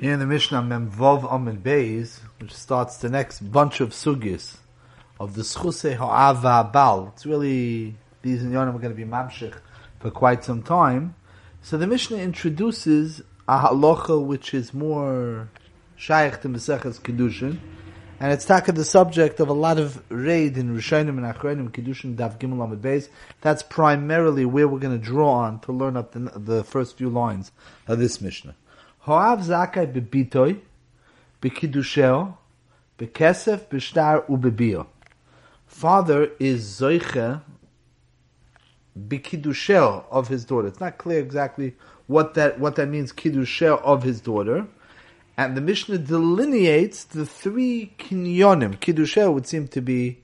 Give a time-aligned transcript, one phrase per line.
[0.00, 4.56] Here in the Mishnah Mem Vov Amid Beis, which starts the next bunch of sugis
[5.20, 7.12] of the Schuse Ha'ava Bal.
[7.14, 9.54] It's really, these in Yonim are going to be mamshich
[10.00, 11.14] for quite some time.
[11.60, 15.50] So the Mishnah introduces a halacha which is more
[15.94, 17.58] shaykh to Maseches Kedushin,
[18.18, 22.16] and it's taka the subject of a lot of raid in Rishonim and Achronim Kedushin
[22.16, 23.08] Dav Gimel Amid Beis.
[23.40, 27.10] That's primarily where we're going to draw on to learn up the, the first few
[27.10, 27.52] lines
[27.86, 28.56] of this Mishnah.
[29.06, 30.60] Hoav zakai bebitoy,
[31.40, 32.36] bekidusheo,
[32.98, 34.86] bekesef, beshtar, ubebio.
[35.66, 37.42] Father is zoiche
[38.96, 40.68] bekidusheo of his daughter.
[40.68, 41.74] It's not clear exactly
[42.06, 44.68] what that what that means kidusheo of his daughter.
[45.36, 48.78] And the Mishnah delineates the three kinyonim.
[48.78, 50.22] Kidusheo would seem to be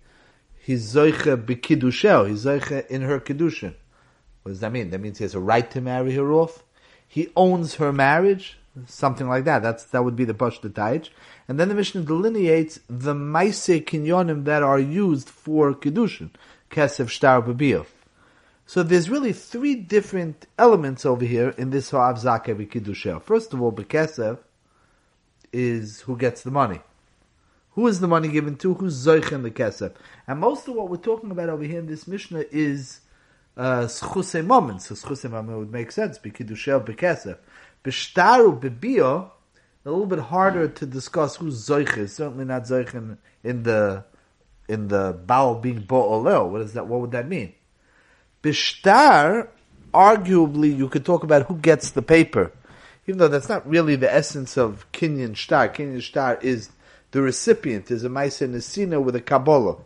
[0.56, 3.74] his zoiche bekidusheo, his zoiche in her kedushin.
[4.42, 4.90] What does that mean?
[4.90, 6.62] That means he has a right to marry her off.
[7.08, 9.62] He owns her marriage something like that.
[9.62, 11.10] That's that would be the Pashta Taich.
[11.48, 16.30] And then the Mishnah delineates the Maise Kinyonim that are used for Kedushin,
[16.70, 17.86] Kesef, Shtar, Babiyah.
[18.66, 23.22] So there's really three different elements over here in this Ha'av Kiddusha.
[23.22, 24.38] First of all, Bekesef
[25.52, 26.80] is who gets the money.
[27.70, 28.74] Who is the money given to?
[28.74, 29.94] Who's Zoich in the Kesef?
[30.26, 33.00] And most of what we're talking about over here in this Mishnah is
[33.56, 34.82] uh, Schuse Moment.
[34.82, 37.38] So Schuse Moment would make sense, Bekidushel Bekesef.
[37.84, 39.30] B'shtaru b'bio,
[39.84, 42.14] a little bit harder to discuss who's zoich is.
[42.14, 44.04] Certainly not zoich in, in the
[44.68, 46.48] in the bowl being bo'oleo.
[46.48, 46.86] What is that?
[46.86, 47.54] What would that mean?
[48.42, 49.48] B'shtar,
[49.94, 52.52] arguably, you could talk about who gets the paper,
[53.06, 55.68] even though that's not really the essence of kinyan shtar.
[55.68, 56.70] Kinyan shtar is
[57.10, 59.76] the recipient is a ma'aser nesina with a kabbalah.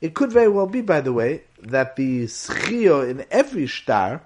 [0.00, 4.22] It could very well be, by the way, that the schio in every shtar,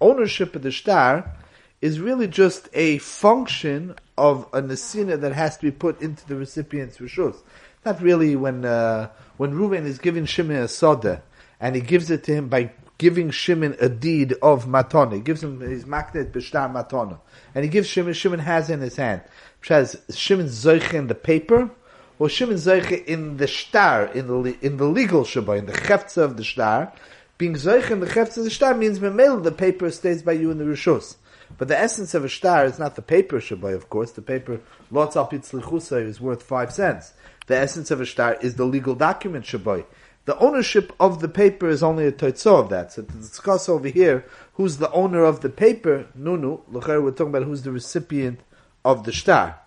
[0.00, 1.36] ownership of the shtar,
[1.80, 6.34] is really just a function of a nesina that has to be put into the
[6.34, 7.36] recipient's rishus.
[7.84, 11.22] Not really when uh, when Reuven is giving Shimon a soda,
[11.60, 15.14] and he gives it to him by giving Shimon a deed of matona.
[15.14, 17.20] He gives him his maknet b'shtar matona,
[17.54, 18.14] and he gives Shimon.
[18.14, 19.22] Shimon has in his hand.
[19.68, 21.70] Has Shimon zoiche in the paper,
[22.18, 26.22] or Shimon zoiche in the shtar in the in the legal shabbat in the cheftza
[26.22, 26.92] of the shtar.
[27.38, 30.50] Being zoiche in the cheftza of the shtar means memel the paper stays by you
[30.50, 31.14] in the rishus.
[31.56, 34.12] But the essence of a star is not the paper shabai, of course.
[34.12, 34.60] The paper
[34.90, 37.14] lots al pitzlichusa is worth five cents.
[37.46, 39.86] The essence of a star is the legal document shabai.
[40.26, 42.92] The ownership of the paper is only a toitzo of that.
[42.92, 47.28] So to discuss over here who's the owner of the paper, nunu, l'cher, we're talking
[47.28, 48.40] about who's the recipient
[48.84, 49.58] of the star.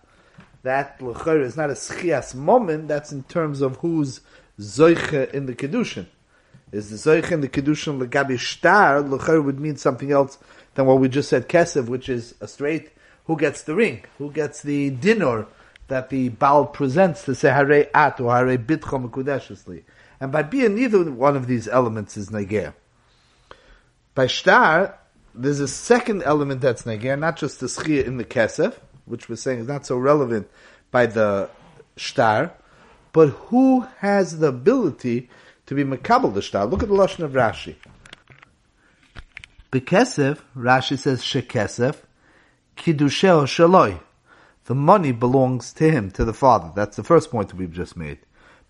[0.61, 2.87] That l'cher is not a schias moment.
[2.87, 4.21] That's in terms of who's
[4.59, 6.05] zoiche in the kedushin.
[6.71, 9.01] Is the zoiche in the kedushin legabi star?
[9.01, 10.37] L'cher would mean something else
[10.75, 12.91] than what we just said, Kesev, which is a straight,
[13.25, 15.47] who gets the ring, who gets the dinner
[15.87, 19.83] that the Baal presents to say Hare At or Hare Bitchom.
[20.19, 22.73] And by being neither one of these elements is Negev.
[24.15, 24.97] By Shtar,
[25.33, 29.35] there's a second element that's Negev, not just the Schia in the Kesef, which we're
[29.35, 30.49] saying is not so relevant
[30.91, 31.49] by the
[31.97, 32.53] Shtar,
[33.13, 35.29] but who has the ability
[35.65, 36.65] to be Makabal the Shtar.
[36.65, 37.75] Look at the Lashon of Rashi.
[39.71, 41.95] Bekesef, Rashi says shekesef,
[42.75, 44.01] kidusheo shaloi.
[44.65, 46.73] The money belongs to him, to the father.
[46.75, 48.19] That's the first point we've just made.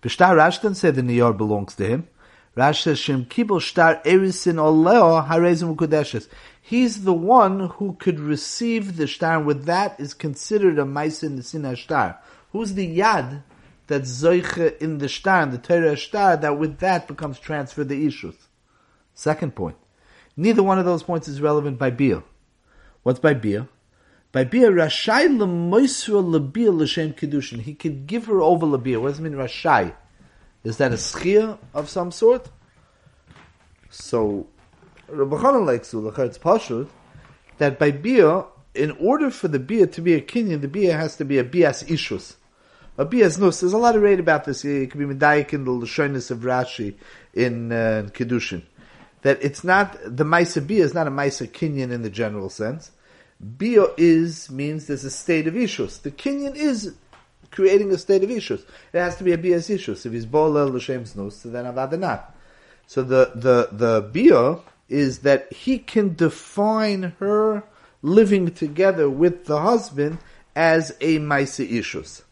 [0.00, 2.08] B'shtar Rashi doesn't say the niyar belongs to him.
[2.56, 6.28] Rashi says shem kibel shtar erisin oleo harezim ukudeshes.
[6.60, 11.36] He's the one who could receive the shtar, and with that is considered a maisin
[11.36, 12.18] nesin shtar.
[12.52, 13.42] Who's the yad
[13.88, 18.36] that zoiche in the shtar, the Torah shtar, that with that becomes transferred the ishus?
[19.14, 19.76] Second point.
[20.36, 22.22] Neither one of those points is relevant by Bia.
[23.02, 23.68] What's by Bia?
[24.30, 27.60] By Bia, Rashai lemoisra lebia l'shem kedushin.
[27.60, 29.00] He could give her over lebia.
[29.00, 29.94] What does it mean, Rashai?
[30.64, 32.48] Is that a schia of some sort?
[33.90, 34.46] So,
[35.08, 36.88] Rabbi Chanan likes to look at it's pashut
[37.58, 41.16] that by Bia, in order for the Bia to be a kinyan, the Bia has
[41.16, 42.36] to be a Bias Ishus.
[42.96, 43.60] A Bias Nus.
[43.60, 44.64] There's a lot of read about this.
[44.64, 46.94] It could be Medayik in the Lashonis of Rashi
[47.34, 48.62] in, uh, in Kedushin
[49.22, 52.90] that it's not the Maisa Bia is not a Maisa Kinyan in the general sense.
[53.56, 56.02] Bia is means there's a state of Ishus.
[56.02, 56.94] The Kinyan is
[57.50, 58.64] creating a state of Ishus.
[58.92, 60.06] It has to be a Bia's Ishus.
[60.06, 62.24] If he's Bolel L'Shem Znus, then Avadanat.
[62.86, 64.58] So the, the, the Bia
[64.88, 67.62] is that he can define her
[68.02, 70.18] living together with the husband
[70.54, 72.22] as a Maisa Ishus.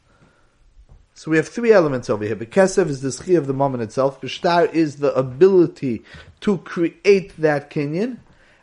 [1.15, 2.37] So we have three elements over here.
[2.37, 4.21] Bekesev is the schia of the moment itself.
[4.21, 6.03] B'shtar is the ability
[6.41, 8.19] to create that kinyan.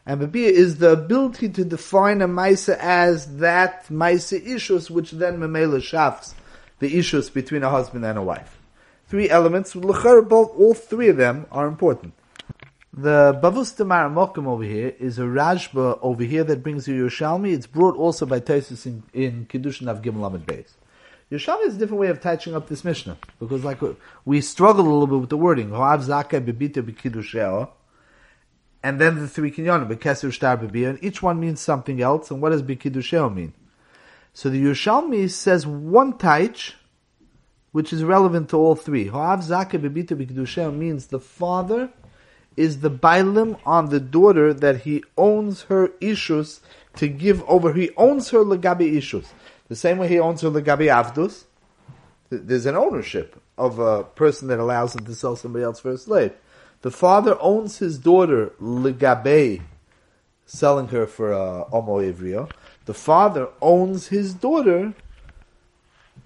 [0.06, 5.38] And Babia is the ability to define a Maisa as that Maisa issues, which then
[5.38, 6.34] Memela shafts
[6.80, 8.58] the issues between a husband and a wife.
[9.08, 12.14] Three elements, both, all three of them are important.
[12.94, 17.54] The Bavus Tamar Mokum over here is a Rashba over here that brings you Yerushalmi.
[17.54, 20.77] It's brought also by Taisus in, in Kiddushin of Gimel Lamed Beis.
[21.32, 23.80] Yerushalmi is a different way of touching up this Mishnah because like
[24.24, 25.74] we struggle a little bit with the wording.
[28.84, 32.32] And then the three Bebia, and each one means something else.
[32.32, 33.54] And what does Bekidusheo mean?
[34.34, 36.76] So the Yerushalmi says one taich,
[37.74, 39.10] which is relevant to all three.
[39.10, 41.90] Hoav Zakai Bebita Bekidusheo means the father
[42.56, 46.62] is the bailim on the daughter that he owns her ishus
[46.96, 47.74] to give over.
[47.74, 49.28] He owns her legabi ishus.
[49.68, 51.46] The same way he owns the legabi avdus.
[52.30, 55.98] There's an ownership of a person that allows him to sell somebody else for a
[55.98, 56.34] slave.
[56.82, 59.62] The father owns his daughter legabe,
[60.46, 62.52] selling her for a uh, homo ivrio.
[62.86, 64.94] The father owns his daughter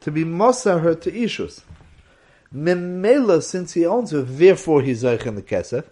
[0.02, 1.62] to be mosa her to ishus.
[2.54, 5.86] Memela, since he owns her, therefore he's zeich in the kesef.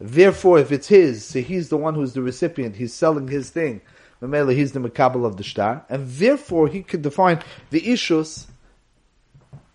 [0.00, 3.82] Therefore, if it's his, so he's the one who's the recipient, he's selling his thing.
[4.22, 8.46] Memela, he's the makabel of the star, and therefore he could define the ishus,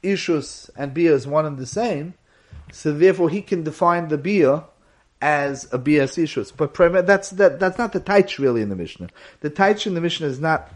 [0.03, 2.13] ishus and bia as one and the same.
[2.71, 4.63] So therefore, he can define the bia
[5.21, 6.51] as a bias ishus.
[6.55, 6.73] But
[7.07, 9.09] that's that, that's not the taich really in the Mishnah.
[9.41, 10.71] The taich in the Mishnah is not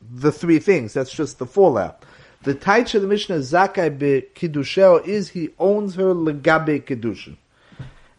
[0.00, 0.92] the three things.
[0.94, 2.04] That's just the fallout.
[2.42, 7.36] The taich of the Mishnah zakai be kidusheo is he owns her legabe kiddushin.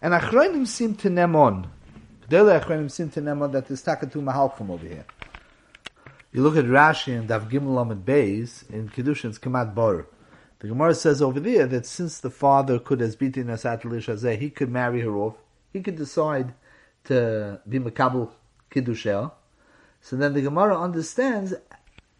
[0.01, 1.67] And Achronim seem to nemon.
[2.31, 5.03] Daily Achronim seem to nemon that there's takatu mahalchum over here.
[6.31, 10.07] You look at Rashi and Dav Gimel Amid Beis in Kiddushin's Kamat Bor.
[10.59, 14.71] The Gemara says over there that since the father could as beaten Asat he could
[14.71, 15.35] marry her off.
[15.73, 16.53] He could decide
[17.03, 18.31] to be Makabal
[18.73, 19.33] Kiddushel.
[19.99, 21.53] So then the Gemara understands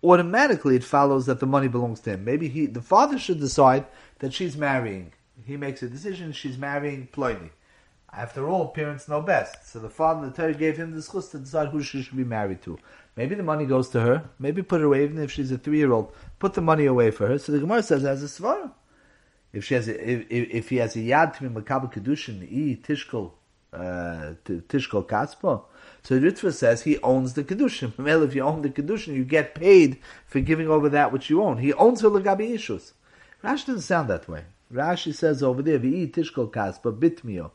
[0.04, 2.26] automatically it follows that the money belongs to him.
[2.26, 3.86] Maybe he, the father should decide
[4.20, 5.14] that she's marrying.
[5.46, 7.52] He makes a decision, she's marrying Ploini.
[8.14, 9.72] After all, parents know best.
[9.72, 12.26] So the father, the Torah gave him the schus to decide who she should be
[12.26, 12.78] married to.
[13.16, 14.30] Maybe the money goes to her.
[14.38, 16.14] Maybe put it away, even if she's a three-year-old.
[16.40, 17.38] Put the money away for her.
[17.38, 18.72] So the Gemara says, as a svara.
[19.54, 22.82] If she has, a, if, if he has a yad to be makabel kedushin, i
[22.82, 23.32] tishkol,
[23.74, 25.64] uh, tishkol kaspa.
[26.04, 27.98] So Ritva says he owns the kedushin.
[27.98, 31.44] Well, if you own the kedushin, you get paid for giving over that which you
[31.44, 31.58] own.
[31.58, 32.94] He owns her legabi ishus.
[33.44, 34.46] Rashi doesn't sound that way.
[34.74, 37.52] Rashi says over there, vi tishkol kaspa bitmio.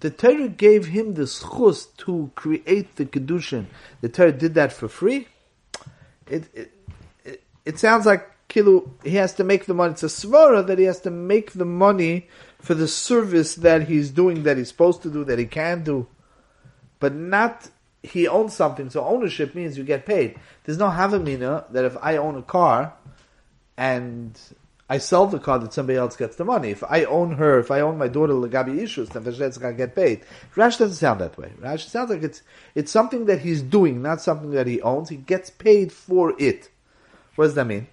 [0.00, 3.66] The Torah gave him the schus to create the kedushin.
[4.02, 5.28] The Torah did that for free.
[6.26, 6.72] It it,
[7.24, 8.90] it, it sounds like kilu.
[9.02, 9.92] He has to make the money.
[9.92, 12.28] It's a svara that he has to make the money
[12.60, 16.06] for the service that he's doing, that he's supposed to do, that he can do,
[16.98, 17.70] but not
[18.02, 18.90] he owns something.
[18.90, 20.38] So ownership means you get paid.
[20.64, 22.92] There's no havamina that if I own a car
[23.76, 24.38] and
[24.88, 26.70] I sell the car that somebody else gets the money.
[26.70, 29.94] If I own her, if I own my daughter Lagabi Ishus, then Vashlet's gonna get
[29.94, 30.20] paid.
[30.56, 31.52] Rash doesn't sound that way.
[31.58, 32.42] Rash sounds like it's
[32.74, 35.08] it's something that he's doing, not something that he owns.
[35.08, 36.70] He gets paid for it.
[37.34, 37.86] What does that mean?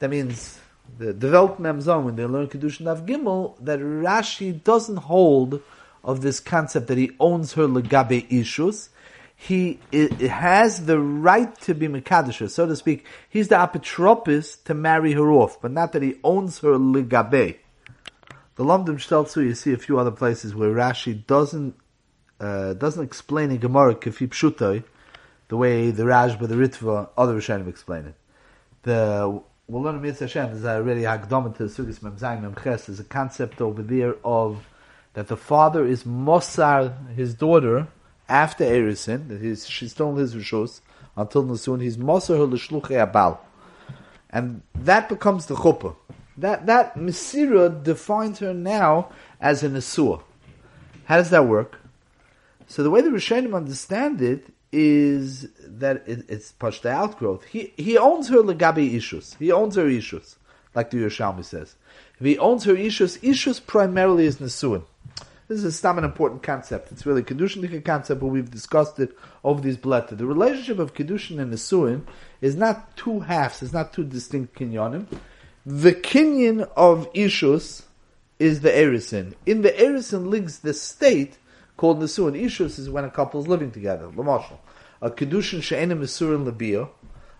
[0.00, 0.58] That means
[0.98, 5.62] the development Memzon when they learn Kedushin of Gimel that Rashi doesn't hold
[6.02, 8.88] of this concept that he owns her Lagabi Ishus
[9.42, 9.80] he
[10.20, 13.06] has the right to be Mekadisha, so to speak.
[13.30, 17.56] He's the apotropis to marry her off, but not that he owns her ligabe.
[18.56, 21.74] The Lomdim Shtelzu, you see a few other places where Rashi doesn't
[22.38, 24.84] uh, doesn't explain in Gemara Kefi
[25.48, 28.14] the way the Rashba, the Ritva, other Rishonim explain it.
[28.82, 30.50] The we'll learn Mitzvah Hashem.
[30.50, 32.86] There's a really Hagdom to Sugis Memzang Memches.
[32.86, 34.66] There's a concept over there of
[35.14, 37.88] that the father is Mosar, his daughter,
[38.30, 40.80] after Erisin, that he's, she's still his Rishos,
[41.16, 43.38] until Nasun, he's Moser her l'shluchei abal.
[44.30, 45.96] And that becomes the chuppah.
[46.38, 49.10] That, that Mesira defines her now
[49.40, 50.22] as an Asua.
[51.04, 51.78] How does that work?
[52.68, 57.44] So the way the Rishonim understand it is that it, it's Pashta outgrowth.
[57.44, 59.36] He, he owns her legabi ishus.
[59.38, 60.36] He owns her ishus,
[60.74, 61.74] like the Yerushalmi says.
[62.20, 64.84] If he owns her ishus, ishus primarily is Nesuin.
[65.50, 66.92] This is a an important concept.
[66.92, 70.16] It's really a Kedushin concept, but we've discussed it over these blätter.
[70.16, 72.02] The relationship of Kedushin and Nesuin
[72.40, 75.06] is not two halves, it's not two distinct kinyonim.
[75.66, 77.82] The kinyan of Ishus
[78.38, 79.34] is the Erisin.
[79.44, 81.36] In the Erisin lives the state
[81.76, 82.40] called Nesuin.
[82.40, 84.06] Ishus is when a couple is living together.
[84.06, 84.58] Lamashal.
[85.02, 86.90] A Kedushin she'enim Nesuin Labio.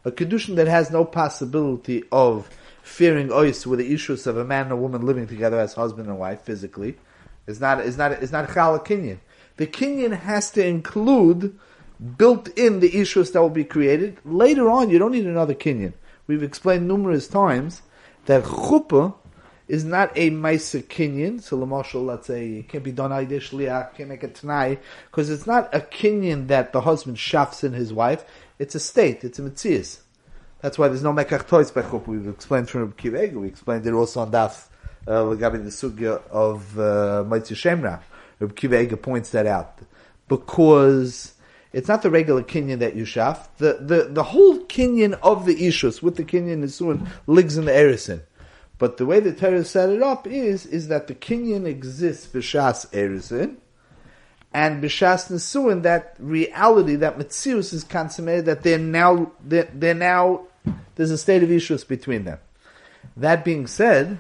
[0.05, 2.51] A Kedushin that has no possibility of
[2.83, 6.09] fearing ois with the issues of a man and a woman living together as husband
[6.09, 6.97] and wife physically
[7.47, 9.19] It's not, it's not, it's not chala kinyan.
[9.57, 11.59] The kinyan has to include
[12.17, 14.19] built in the issues that will be created.
[14.25, 15.93] Later on, you don't need another kinyan.
[16.27, 17.83] We've explained numerous times
[18.27, 19.15] that chuppah
[19.71, 21.41] is not a Maisa Kinyan.
[21.41, 25.31] So, Lamashal, let's say, it can't be done Aidish Liach, can't make it tonight, because
[25.31, 28.25] it's not a Kinyan that the husband shafts in his wife.
[28.59, 30.01] It's a state, it's a Metzias.
[30.61, 32.09] That's why there's no Mekach Toys by Chuppah.
[32.09, 34.67] We've explained from Kivega, we explained it also on Daf,
[35.09, 38.01] uh, regarding the Sugya of uh, Motzi Shem Ra.
[38.39, 39.79] Reb Kivega points that out.
[40.29, 41.35] Because
[41.73, 43.49] it's not the regular Kinyan that you shaf.
[43.59, 47.73] The, the, the whole Kinyan of the Ishus with the Kinyan Nisuin lives in the
[47.73, 48.23] Erison.
[48.79, 52.89] But the way the Torah set it up is, is that the Kinyan exists b'shas
[52.93, 53.57] Erizin,
[54.55, 60.47] and b'shas Nesuin, that reality, that Metzius is consummated, that they're now, they're, they're now,
[60.97, 62.39] there's a state of issues between them.
[63.17, 64.19] That being said,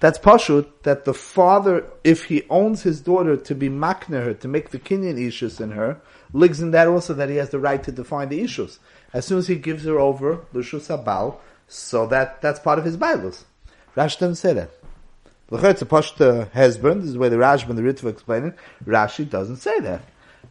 [0.00, 4.48] that's pashut that the father, if he owns his daughter to be makner her, to
[4.48, 6.00] make the Kinyan issues in her,
[6.32, 8.78] ligs in that also that he has the right to define the issues.
[9.12, 12.96] As soon as he gives her over, Lushus Abal, so that that's part of his
[12.96, 13.44] Bibles.
[13.96, 14.70] Rashi doesn't say that.
[15.50, 17.00] It's a Pashta uh, Hezbollah.
[17.00, 18.54] This is where the Rashi and the Ritva explain it.
[18.84, 20.02] Rashi doesn't say that.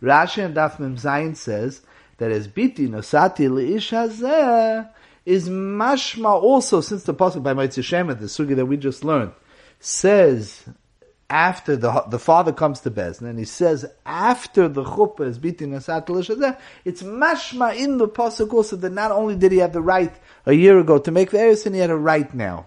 [0.02, 1.82] Rashi and Daf Mem says
[2.18, 4.90] that as biti nosati leish hazeh
[5.28, 9.04] is mashma also since the pasuk by Motzi Shem Ra, the sugi that we just
[9.04, 9.34] learned,
[9.82, 10.64] says
[11.30, 15.72] after the the father comes to Bezdin, and he says after the chuppah is beating
[15.72, 20.16] asat it's mashma in the pasuk also that not only did he have the right
[20.46, 22.66] a year ago to make the erusin, he had a right now.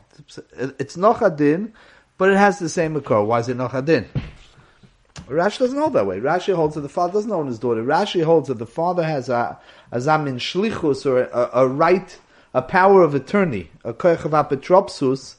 [0.78, 1.72] It's nochadin,
[2.18, 3.22] but it has the same occur.
[3.22, 4.06] Why is it nochadin?
[5.28, 6.20] Rashi doesn't hold that way.
[6.20, 7.82] Rashi holds that the father doesn't own his daughter.
[7.82, 9.58] Rashi holds that the father has a,
[9.92, 12.18] a zamin shlichus or a, a, right,
[12.52, 15.36] a power of attorney, a koich of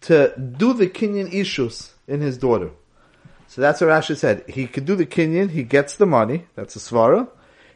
[0.00, 2.70] to do the kinyan issues in his daughter.
[3.48, 4.44] So that's what Rashi said.
[4.48, 7.28] He could do the kinyan, he gets the money, that's a svara.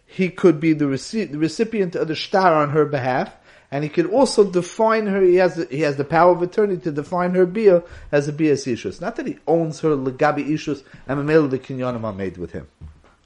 [0.05, 3.35] He could be the, reci- the recipient of the star on her behalf,
[3.71, 5.23] and he could also define her.
[5.23, 8.33] He has the, he has the power of attorney to define her bia as a
[8.33, 9.01] bia ishus.
[9.01, 12.53] Not that he owns her legabi ishus and the male the kinyanim are made with
[12.53, 12.69] him.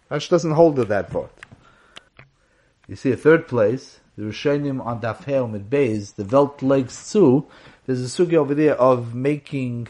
[0.08, 1.32] Rashi doesn't hold to that part.
[2.86, 7.46] You see a third place, the Rishonim on Daf Heom Beis, the Welt legs too.
[7.87, 9.88] There's a sugi over there of making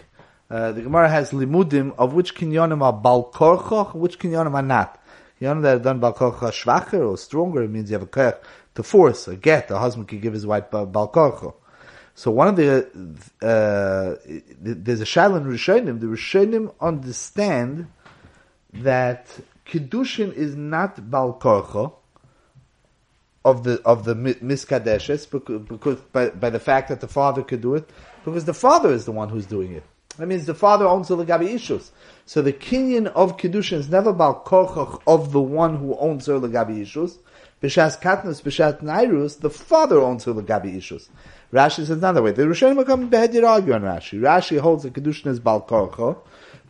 [0.50, 5.02] uh, the Gemara has limudim of which kinyonim are balkorcha, which kinyonim are not.
[5.40, 8.40] Kinyonim that are done balkorcha schwacher or stronger, it means you have a koch
[8.75, 11.54] to force, a get, a husband can give his wife balkorcha.
[12.14, 12.87] So one of the,
[13.42, 14.16] uh,
[14.61, 17.88] there's a shaila in Rishonim, the Rishonim understand
[18.73, 19.26] that
[19.66, 21.92] Kiddushin is not balkorcha,
[23.46, 27.60] of the of the miskadeshes because, because by, by the fact that the father could
[27.60, 27.88] do it
[28.24, 29.84] because the father is the one who's doing it.
[30.18, 31.92] That means the father owns the legabi issues.
[32.24, 36.40] So the kinyan of kedushin is never about korchach of the one who owns her
[36.40, 37.18] legabi issues.
[37.62, 41.08] B'shas katnus, b'shat nairus, the father owns her legabi issues.
[41.52, 42.32] Rashi says another way.
[42.32, 44.18] The Rishonim will come beheaded argue on Rashi.
[44.20, 45.60] Rashi holds that kedushin is bal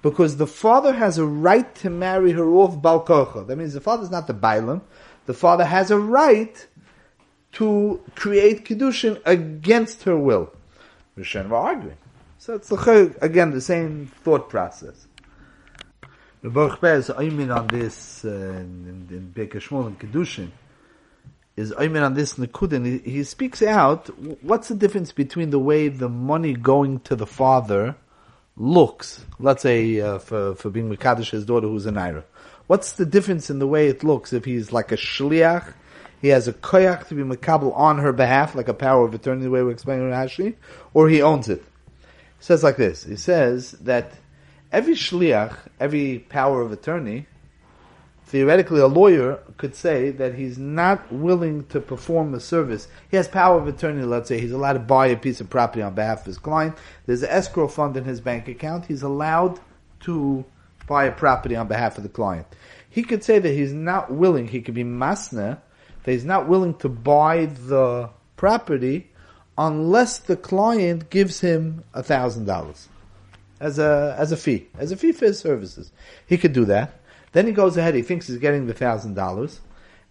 [0.02, 3.02] because the father has a right to marry her off bal.
[3.47, 4.83] That means the father is not the bailam.
[5.26, 6.66] The father has a right
[7.52, 10.52] to create kedushin against her will.
[11.18, 11.97] Rishonim are arguing.
[12.38, 15.06] So it's again the same thought process.
[16.42, 20.50] The Baruch Bez Aymin on this uh, in, in Shmuel and Kedushin
[21.56, 22.85] is Aymin on this Nekudin.
[22.85, 24.09] He, he speaks out
[24.45, 27.97] what's the difference between the way the money going to the father
[28.56, 29.25] looks.
[29.40, 32.23] Let's say uh, for for being Mekadosh daughter who's a Naira.
[32.67, 35.75] What's the difference in the way it looks if he's like a shliach?
[36.21, 39.45] He has a koyach to be makabel on her behalf, like a power of attorney,
[39.45, 40.55] the way we're explaining Rashi,
[40.93, 43.05] or he owns it He says like this.
[43.05, 44.13] He says that
[44.73, 47.27] every shliach, every power of attorney,
[48.25, 52.89] theoretically a lawyer could say that he's not willing to perform a service.
[53.11, 55.83] He has power of attorney, let's say, he's allowed to buy a piece of property
[55.83, 56.77] on behalf of his client.
[57.07, 58.87] There's an escrow fund in his bank account.
[58.87, 59.61] He's allowed
[60.01, 60.45] to
[60.87, 62.47] buy a property on behalf of the client.
[62.88, 65.59] He could say that he's not willing, he could be masna,
[66.05, 69.11] that he's not willing to buy the property
[69.59, 72.88] unless the client gives him a thousand dollars
[73.61, 75.93] as a as a fee, as a fee for his services.
[76.26, 77.00] He could do that.
[77.33, 77.95] Then he goes ahead.
[77.95, 79.61] He thinks he's getting the thousand dollars,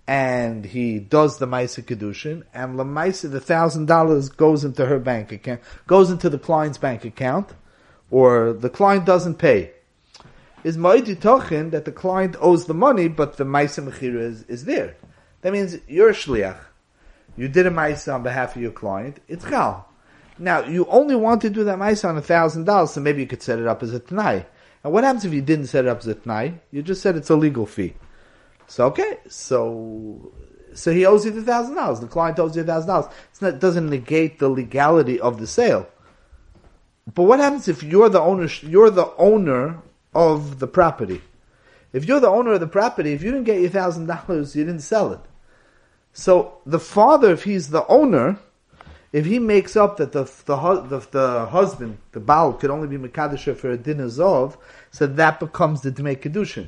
[0.08, 5.00] and he does the Maisa Kedushin, and the Maisa, the thousand dollars goes into her
[5.00, 7.54] bank account, goes into the client's bank account,
[8.12, 9.72] or the client doesn't pay.
[10.66, 14.66] Is Ma'idi Tochin that the client owes the money, but the Maisa Mechira is, is
[14.66, 14.96] there.
[15.42, 16.58] That means you're a Shliach
[17.38, 19.90] you did a mice on behalf of your client, it's chal.
[20.38, 23.28] Now, you only want to do that mice on a thousand dollars, so maybe you
[23.28, 24.46] could set it up as a t'nai.
[24.84, 26.60] And what happens if you didn't set it up as a tnai?
[26.72, 27.96] You just said it's a legal fee.
[28.68, 30.34] So okay, so
[30.74, 32.00] so he owes you the thousand dollars.
[32.00, 33.14] The client owes you a thousand dollars.
[33.42, 35.88] It doesn't negate the legality of the sale.
[37.14, 38.50] But what happens if you're the owner?
[38.62, 39.82] You're the owner
[40.16, 41.22] of the property.
[41.94, 44.64] If you're the owner of the property, if you didn't get your thousand dollars, you
[44.64, 45.20] didn't sell it.
[46.14, 48.40] So the father, if he's the owner,
[49.12, 52.98] if he makes up that the the, the, the husband, the Baal, could only be
[52.98, 54.58] Mekadosh for a din azov,
[54.92, 56.68] so that becomes the Dmei Kedushin.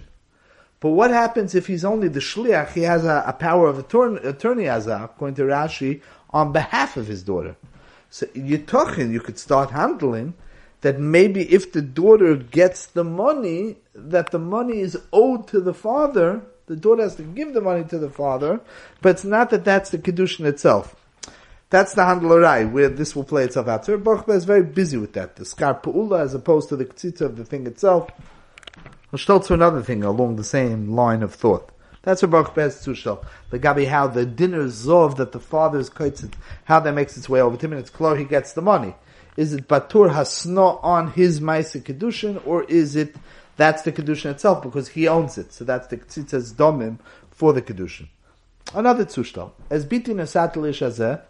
[0.79, 2.73] But what happens if he's only the shliach?
[2.73, 7.07] He has a, a power of attorney, attorney azah, according to Rashi, on behalf of
[7.07, 7.55] his daughter.
[8.09, 10.35] So Yitochin, you could start handling
[10.81, 15.73] that maybe if the daughter gets the money, that the money is owed to the
[15.73, 16.41] father.
[16.67, 18.59] The daughter has to give the money to the father,
[19.01, 20.95] but it's not that that's the kedushin itself.
[21.69, 23.85] That's the handlerai, where this will play itself out.
[23.85, 25.35] So Baruch is very busy with that.
[25.35, 28.09] The skar as opposed to the ktitza of the thing itself.
[29.13, 31.71] I'll to another thing along the same line of thought.
[32.03, 33.25] That's what Baruch Bez Tushel.
[33.49, 36.33] The Gabi, how the dinner zov that the father's koitzit,
[36.65, 38.95] how that makes its way over to him, and it's clear he gets the money.
[39.37, 43.15] Is it Batur Hasno on his Maisa Kedushin, or is it,
[43.55, 45.53] that's the Kedushin itself, because he owns it.
[45.53, 46.99] So that's the Ktzitzas Domim
[47.31, 48.09] for the Kedushin.
[48.73, 49.51] Another Tushel.
[49.69, 51.21] As Bitin Asatilish Azeh,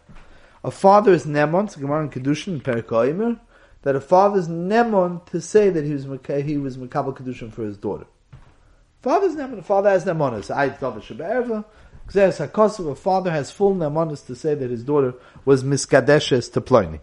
[0.64, 3.40] a father is Nemon, Gemara in Kedushin, in Perikoimer,
[3.88, 6.04] that a father's nemon to say that he was
[6.44, 8.06] he was mekabel kedushin for his daughter.
[9.02, 9.64] Father's nemon.
[9.64, 10.54] Father has nemonis.
[10.54, 11.64] I thought shaberva.
[12.10, 12.92] Xeris hakosav.
[12.92, 15.14] A father has full nemonis to say that his daughter
[15.46, 17.00] was miskadeshes to Pliny.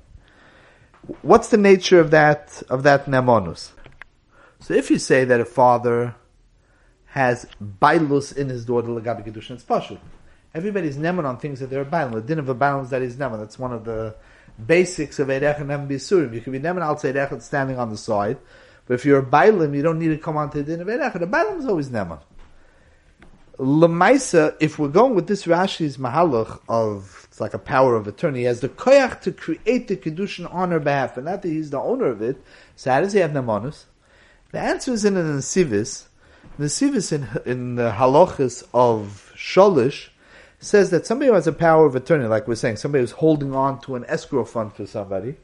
[1.23, 3.71] What's the nature of that of that nemonus?
[4.61, 6.15] So if you say that a father
[7.07, 9.99] has bailus in his daughter legabi kedushin, it's pashut.
[10.55, 12.13] Everybody's nemon on things that they're bailus.
[12.13, 13.39] The din of a bailus that is nemon.
[13.39, 14.15] That's one of the
[14.67, 16.35] basics of Eirech and Bisurim.
[16.35, 18.39] You can be Neman al Eirech standing on the side,
[18.87, 21.19] but if you're a Bailim, you don't need to come onto the din of Eirech.
[21.19, 22.21] The Bailim is always Neman.
[23.59, 28.39] Lemaisa, if we're going with this Rashi's Mahalach of, it's like a power of attorney,
[28.39, 31.71] he has the koyach to create the Kedushin on her behalf, and not that he's
[31.71, 32.41] the owner of it,
[32.77, 33.87] so how does he have Nemanus?
[34.53, 36.05] The answer is in the Nesivis.
[36.61, 40.11] Nesivis in, in the halachas of Sholish,
[40.61, 43.53] says that somebody who has a power of attorney, like we're saying, somebody who's holding
[43.53, 45.35] on to an escrow fund for somebody,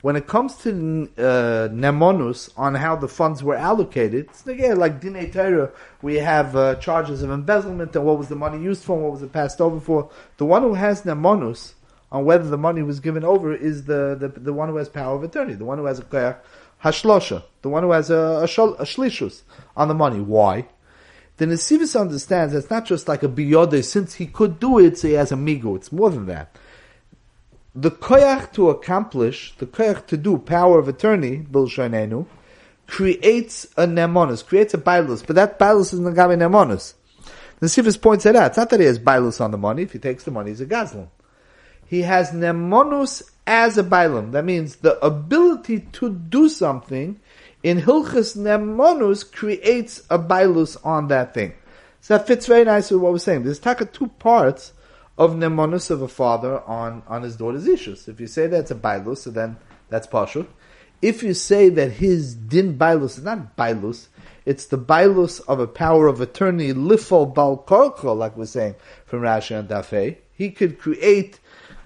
[0.00, 0.70] when it comes to
[1.18, 5.70] uh, nemonus on how the funds were allocated, it's again like dinei Torah,
[6.02, 9.12] we have uh, charges of embezzlement and what was the money used for, and what
[9.12, 10.10] was it passed over for.
[10.36, 11.74] The one who has nemonus
[12.12, 15.16] on whether the money was given over is the, the, the one who has power
[15.16, 16.38] of attorney, the one who has a koyach
[16.84, 19.42] hashlosha, the one who has a, a, shol, a shlishus
[19.76, 20.20] on the money.
[20.20, 20.68] Why?
[21.38, 24.98] the Nesivis understands that it's not just like a biyode, since he could do it,
[24.98, 25.76] so he has a migo.
[25.76, 26.54] It's more than that.
[27.74, 32.26] The koyach to accomplish, the koyach to do, power of attorney, bilshanenu,
[32.86, 36.94] creates a nemonus, creates a bailus, but that bailus is nagabe nemonus.
[37.60, 38.48] The Nesivis points it out.
[38.48, 39.82] It's not that he has bailus on the money.
[39.82, 41.08] If he takes the money, he's a gazlan.
[41.86, 44.32] He has nemonus as a bailum.
[44.32, 47.18] That means the ability to do something
[47.62, 51.54] in hilchus Nemonus creates a bailus on that thing.
[52.00, 53.44] So that fits very nicely with what we're saying.
[53.44, 54.72] There's taka two parts
[55.18, 58.06] of Nemonus of a father on, on his daughter's issues.
[58.06, 59.56] If you say that's a bailus, so then
[59.90, 60.46] that's partial.
[61.02, 64.08] If you say that his din bailus is not bailus,
[64.46, 69.58] it's the bailus of a power of attorney, lifol bal like we're saying from Rashi
[69.58, 70.18] and Dafei.
[70.32, 71.40] He could create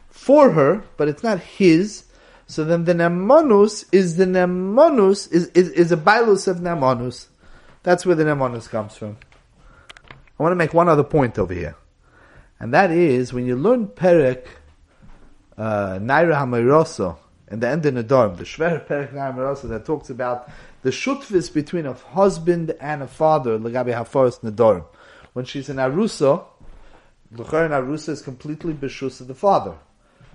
[0.09, 2.05] for her, but it's not his.
[2.47, 7.29] So then the nemonus is the nemonus is, is, is a bailus of nemonus.
[7.83, 9.17] That's where the nemonus comes from.
[10.39, 11.77] I want to make one other point over here.
[12.63, 14.47] And that is when you learn Perek
[15.59, 17.17] uh, Naira Hamaroso
[17.49, 20.49] and the end of dorm, the Shver Perek Naira Hamaroso that talks about
[20.83, 24.85] the shutvis between a husband and a father, Lagabi Hafaris Nedarim.
[25.33, 26.45] When she's in Arusa,
[27.35, 29.75] Luchar in Arusa is completely Beshus of the father.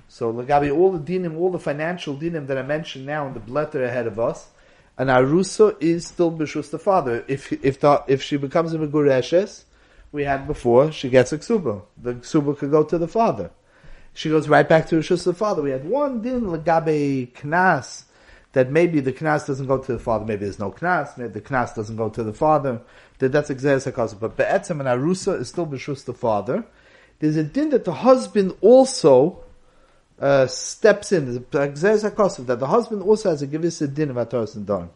[0.10, 3.50] So Lagabi, all the dinim, all the financial dinim that I mentioned now in the
[3.50, 4.50] letter ahead of us,
[4.98, 7.24] an arusa is still b'shus the father.
[7.30, 9.64] If if the, if she becomes a megureshes,
[10.12, 11.82] we had before she gets a ksuba.
[11.98, 13.52] The ksuba could go to the father.
[14.14, 15.62] She goes right back to Rishus the father.
[15.62, 18.06] We had one din Lagabe knas
[18.54, 20.26] that maybe the knas doesn't go to the father.
[20.26, 21.18] Maybe there's no knas.
[21.18, 22.82] Maybe the knas doesn't go to the father.
[23.20, 26.66] That that's exactly But be'etzem an arusa is still b'shus the father.
[27.20, 29.44] There's a din that the husband also
[30.20, 31.46] uh, steps in.
[31.52, 34.90] That the husband also has to give us a din of Ataras and Don.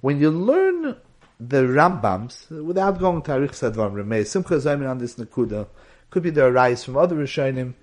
[0.00, 0.96] When you learn
[1.38, 5.66] the Rambams, without going to Arich Sadvam Remei, Simcha Zaymin on this Nakuda,
[6.10, 7.74] could be the rise from other Rishonim.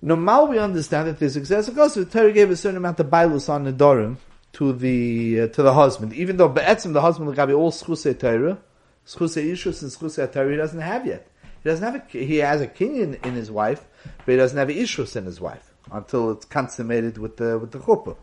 [0.00, 3.48] Normal we understand that there's a Kosev, the Torah gave a certain amount of bailus
[3.48, 4.16] on the Dorim
[4.52, 8.58] to the uh, to the husband, even though be'etzim the husband be all schusei Torah,
[9.06, 11.30] schusei ishus and schusei Torah he doesn't have yet.
[11.62, 13.84] He doesn't have a, he has a kinyan in his wife,
[14.24, 17.78] but he doesn't have ishus in his wife until it's consummated with the with the
[17.78, 18.16] chuppah.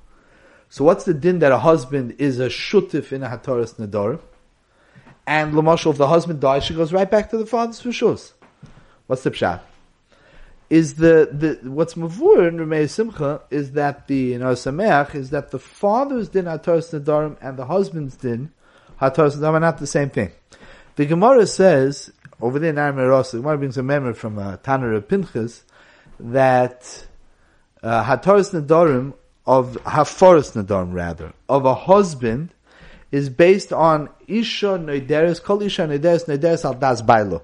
[0.74, 4.20] So what's the din that a husband is a shutif in a hataras nadar?
[5.28, 8.32] And Lamashal, if the husband dies, she goes right back to the father's rishus.
[9.06, 9.60] What's the pshat?
[10.72, 15.52] Is the, the what's mavur in Ramey Simcha is that the in Sameach is that
[15.52, 18.52] the father's din hataras nadarim and the husband's din
[19.00, 20.32] hataras nadarim are not the same thing.
[20.96, 24.94] The Gemara says over there in Aram the Gemara brings a memory from uh, Tanner
[24.94, 25.66] of Pinchas
[26.20, 27.06] that
[27.84, 29.14] uh, hataras nadarim
[29.46, 32.54] of haforas nadarim rather of a husband
[33.12, 37.44] is based on Isha Neideres, Kol Isha Neideres, Neideres al Das Bailo.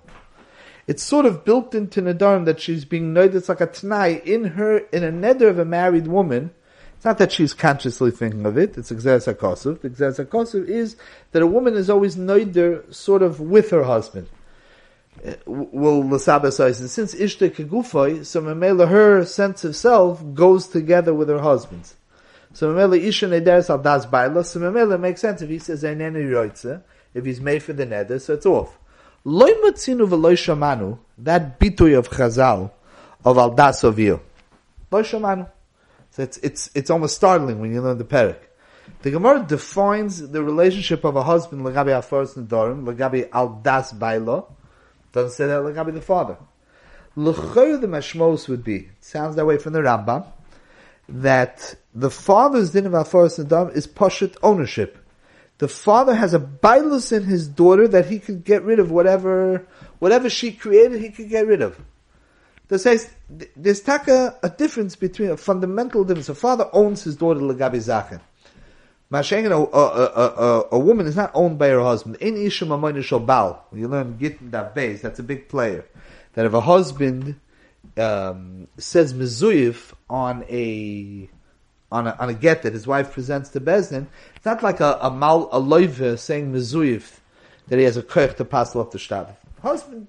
[0.88, 4.80] It's sort of built into Nadarim that she's being It's like a Tanai in her,
[4.80, 6.50] in a neder of a married woman.
[6.96, 9.82] It's not that she's consciously thinking of it, it's Exeres HaKosov.
[9.82, 10.96] The Exeres HaKosov is
[11.32, 14.28] that a woman is always Neider sort of with her husband.
[15.46, 21.14] Will Lasaba says, and since Ishta Kegufay, so Mamela, her sense of self goes together
[21.14, 21.96] with her husband's.
[22.54, 26.30] So Mamela Isha Nederes al Das Baila, so Mamela makes sense if he says Eineni
[26.30, 26.82] Roitze,
[27.14, 28.78] if he's made for the neder, so it's off.
[29.26, 32.72] Loi Matzinu v'loi Shamanu, that bitui of Chazal,
[33.26, 34.20] of al Das Ovil.
[34.92, 35.50] Loi Shamanu.
[36.12, 38.38] So it's, it's, it's almost startling when you learn the Perek.
[39.02, 44.48] The Gemara defines the relationship of a husband legabi aforos nedarim, legabi al das bailo.
[45.12, 46.38] Doesn't say that legabi the father.
[47.16, 48.90] L'choy the mashmos would be.
[49.02, 50.26] sounds that way from the Rambam
[51.10, 54.98] that the father's din of Alfaras Nadam is Pashut ownership.
[55.58, 59.68] The father has a bailus in his daughter that he could get rid of whatever,
[59.98, 61.78] whatever she created, he could get rid of.
[62.70, 63.10] That says,
[63.56, 66.30] there's taka a difference between, a fundamental difference.
[66.30, 68.22] A father owns his daughter Lagabi Zachin.
[69.12, 72.18] Mashengen, a, a, a, woman is not owned by her husband.
[72.18, 73.66] In Isha Mamoin Bal.
[73.74, 75.84] You learn Gittin that base, that's a big player.
[76.34, 77.40] That if a husband
[77.98, 81.28] um, says mezuyif on a
[81.92, 85.00] on a on a get that his wife presents to Bezdin, it's not like a
[85.02, 87.18] a mal a loive saying mezuyif
[87.68, 89.36] that he has a koich to pass off the shtab.
[89.64, 90.08] Husband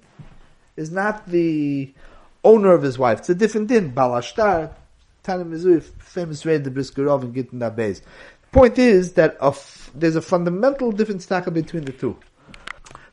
[0.77, 1.91] is not the
[2.43, 3.19] owner of his wife.
[3.19, 3.93] It's a different din.
[3.93, 4.73] Balashtar,
[5.23, 8.01] Tana mezuyif, famous way the Briskerov and Gittin Beis.
[8.40, 12.17] The point is that a f- there's a fundamental difference between the two.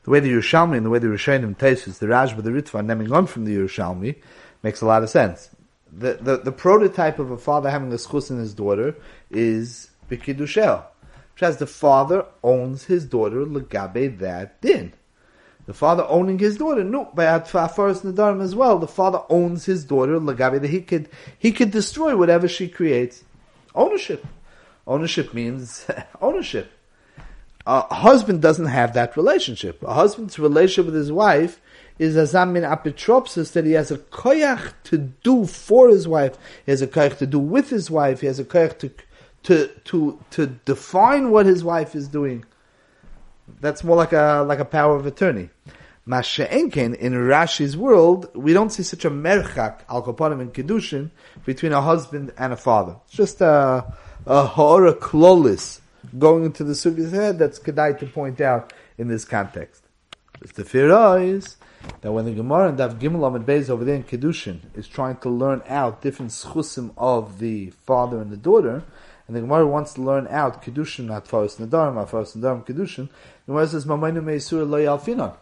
[0.04, 3.12] The way the Yerushalmi and the way the Rishonim Tesis, the Rashba, the Ritva naming
[3.12, 4.16] on from the Yerushalmi,
[4.62, 5.50] Makes a lot of sense.
[5.92, 8.96] The, the, the prototype of a father having a schus in his daughter
[9.30, 10.84] is Bikidushel.
[11.34, 14.92] Which has the father owns his daughter legabe that din.
[15.66, 19.84] The father owning his daughter, no, by Atfafaris Nadarim as well, the father owns his
[19.84, 23.22] daughter legabe that he could he could destroy whatever she creates.
[23.74, 24.26] Ownership.
[24.88, 25.86] Ownership means
[26.20, 26.72] ownership.
[27.66, 29.82] A husband doesn't have that relationship.
[29.82, 31.60] A husband's relationship with his wife
[31.98, 36.38] is a zamin apitropsis that he has a koyach to do for his wife.
[36.64, 38.22] He has a koyach to do with his wife.
[38.22, 38.90] He has a koyach to
[39.42, 42.46] to to to define what his wife is doing.
[43.60, 45.50] That's more like a like a power of attorney.
[46.08, 51.10] Masha'enken, in Rashi's world, we don't see such a merchak, al kapanim and kedushin,
[51.44, 52.96] between a husband and a father.
[53.04, 53.84] It's just a,
[54.26, 55.80] a ha'ora klolis
[56.18, 59.82] going into the sugi's head that's kedai to point out in this context.
[60.40, 61.56] It's the fear eyes
[62.00, 65.16] that when the Gemara and Dav Gimel Amid Beis over there in Kedushin is trying
[65.18, 68.82] to learn out different schusim of the father and the daughter,
[69.26, 73.08] and the Gemara wants to learn out Kedushin, not Faros Nadarim, not Faros Nadarim, Kedushin,
[73.46, 75.34] the Gemara says, Mamaynu Meisur Lo Yalfinon.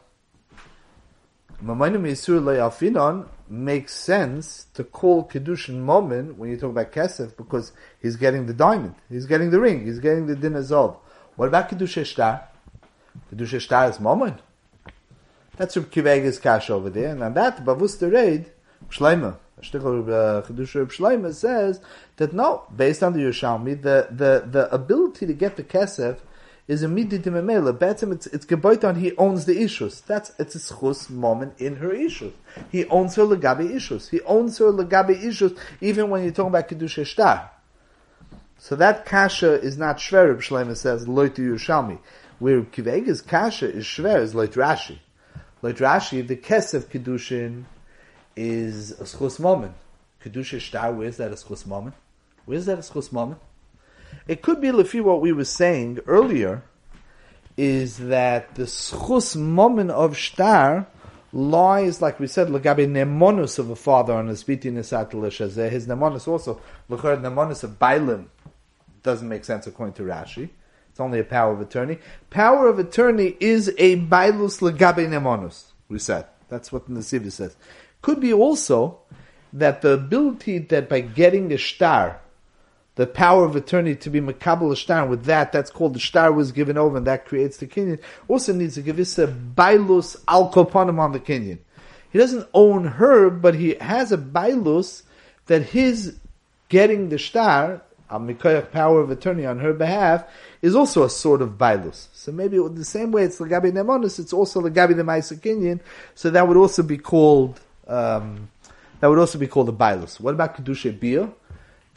[1.63, 7.37] Mamaynu Meisur Lo Yalfinon makes sense to call Kedushin moment when you talk about Kesef
[7.37, 10.97] because he's getting the diamond, he's getting the ring, he's getting the din azov.
[11.37, 12.49] What about Kedusha Shtar?
[13.33, 14.41] Kedusha Shtar is moment.
[15.57, 17.09] That's Reb Kivega's cash over there.
[17.09, 18.47] And on that, Bavus the Raid,
[18.91, 21.81] Shleima, Chedusha Reb Shleima uh, says
[22.17, 26.19] that no, based on the Yerushalmi, the, the, the ability to get the Kesef
[26.69, 27.77] is a immediately memela.
[27.77, 30.01] Betzim, it's it's on he owns the issues.
[30.01, 32.35] That's it's a schus moment in her issues.
[32.71, 34.09] He owns her legabi issues.
[34.09, 37.51] He owns her legabi issues even when you're talking about kedusha shtar.
[38.59, 40.37] So that kasha is not shver.
[40.39, 41.99] Shleima says loy to Yerushalmi.
[42.39, 44.99] Where Kivega's kasha is shver is loy Rashi.
[45.63, 47.65] Like Rashi, the Kesef Kedushin
[48.35, 49.75] is a schus moment.
[50.23, 51.95] Kedusha Shtar, where's that a schus moment?
[52.45, 53.41] Where's that a schus moment?
[54.29, 56.63] It could be Lefi what we were saying earlier,
[57.57, 60.87] is that the schus moment of Shtar
[61.33, 66.29] lies, like we said, Lagabe Nemonus of a father on his Biti Nisat His Nemonus
[66.29, 68.27] also, Lachar Nemonus of Bailim,
[69.03, 70.51] doesn't make sense according to Rashi.
[70.91, 71.99] It's only a power of attorney.
[72.31, 75.65] Power of attorney is a bailus legabe nemonus.
[75.89, 77.55] We said that's what the says.
[78.01, 79.01] Could be also
[79.53, 82.21] that the ability that by getting a star,
[82.97, 86.33] the power of attorney to be makabel a star, with that, that's called the star
[86.33, 88.01] was given over, and that creates the kinyan.
[88.27, 91.59] Also needs to give us a bailus al kopanim on the kinyan.
[92.11, 95.03] He doesn't own her, but he has a bailus
[95.47, 96.17] that his
[96.71, 100.25] getting the star, a mikoyach power of attorney on her behalf,
[100.63, 102.09] is also a sort of bailus.
[102.15, 105.81] So maybe the same way it's legabi nemonis, it's also legabi the ma'isa
[106.15, 108.49] So that would also be called um,
[109.01, 110.19] that would also be called a bailus.
[110.19, 111.31] What about kedusha bia?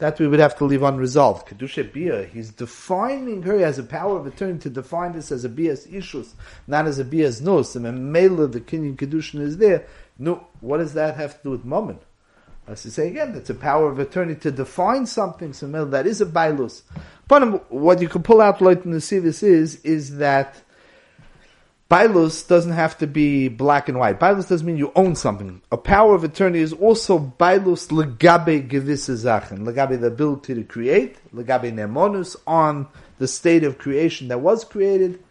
[0.00, 1.46] That we would have to leave unresolved.
[1.48, 5.48] Kedusha bia, he's defining her as a power of attorney to define this as a
[5.48, 6.32] bias ishus,
[6.66, 7.76] not as a bias nos.
[7.76, 9.86] And mela the kinyan kedushin is there.
[10.18, 12.02] No, what does that have to do with moment?
[12.66, 15.52] As to say again, that's a power of attorney to define something.
[15.52, 16.82] So that is a bailus.
[17.28, 20.62] But what you can pull out like in the Sivis is is that
[21.90, 24.20] bailus doesn't have to be black and white.
[24.20, 25.60] Bailus doesn't mean you own something.
[25.72, 31.72] A power of attorney is also bailus legabe gevissazachen, legabe the ability to create, legabe
[31.72, 32.86] nemonus on
[33.18, 35.22] the state of creation that was created,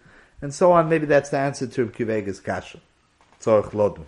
[0.41, 0.89] and so on.
[0.89, 2.81] Maybe that's the answer to Kivega's kasha.
[3.41, 4.05] Tzorch lodum.